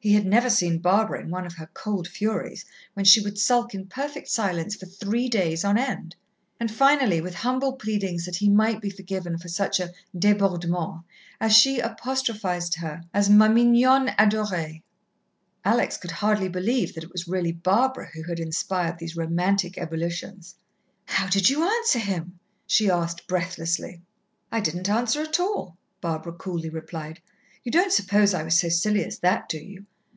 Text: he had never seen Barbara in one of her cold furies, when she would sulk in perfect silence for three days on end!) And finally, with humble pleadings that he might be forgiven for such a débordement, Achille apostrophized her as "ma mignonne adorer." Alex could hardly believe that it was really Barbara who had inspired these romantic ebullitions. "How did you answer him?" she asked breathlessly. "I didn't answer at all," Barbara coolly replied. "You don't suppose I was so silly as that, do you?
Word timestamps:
he 0.00 0.14
had 0.14 0.24
never 0.24 0.48
seen 0.48 0.78
Barbara 0.78 1.20
in 1.22 1.28
one 1.28 1.44
of 1.44 1.54
her 1.56 1.68
cold 1.74 2.06
furies, 2.06 2.64
when 2.94 3.04
she 3.04 3.20
would 3.20 3.36
sulk 3.36 3.74
in 3.74 3.88
perfect 3.88 4.28
silence 4.28 4.76
for 4.76 4.86
three 4.86 5.28
days 5.28 5.64
on 5.64 5.76
end!) 5.76 6.14
And 6.60 6.70
finally, 6.70 7.20
with 7.20 7.34
humble 7.34 7.72
pleadings 7.72 8.24
that 8.24 8.36
he 8.36 8.48
might 8.48 8.80
be 8.80 8.90
forgiven 8.90 9.38
for 9.38 9.48
such 9.48 9.80
a 9.80 9.90
débordement, 10.16 11.02
Achille 11.40 11.80
apostrophized 11.80 12.76
her 12.76 13.00
as 13.12 13.28
"ma 13.28 13.48
mignonne 13.48 14.14
adorer." 14.16 14.74
Alex 15.64 15.96
could 15.96 16.12
hardly 16.12 16.48
believe 16.48 16.94
that 16.94 17.02
it 17.02 17.10
was 17.10 17.26
really 17.26 17.50
Barbara 17.50 18.06
who 18.14 18.22
had 18.22 18.38
inspired 18.38 18.98
these 18.98 19.16
romantic 19.16 19.76
ebullitions. 19.78 20.54
"How 21.06 21.26
did 21.26 21.50
you 21.50 21.64
answer 21.68 21.98
him?" 21.98 22.38
she 22.68 22.88
asked 22.88 23.26
breathlessly. 23.26 24.00
"I 24.52 24.60
didn't 24.60 24.88
answer 24.88 25.22
at 25.22 25.40
all," 25.40 25.76
Barbara 26.00 26.34
coolly 26.34 26.70
replied. 26.70 27.20
"You 27.64 27.72
don't 27.72 27.92
suppose 27.92 28.32
I 28.32 28.44
was 28.44 28.58
so 28.58 28.70
silly 28.70 29.04
as 29.04 29.18
that, 29.18 29.46
do 29.48 29.58
you? 29.58 29.84